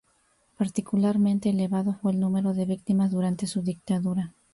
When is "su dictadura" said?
3.45-4.33